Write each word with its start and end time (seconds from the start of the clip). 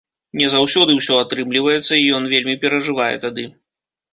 Не 0.39 0.45
заўсёды 0.53 0.95
ўсё 0.99 1.19
атрымліваецца, 1.25 1.91
і 1.99 2.09
ён 2.21 2.27
вельмі 2.33 2.59
перажывае 2.65 3.15
тады. 3.29 3.47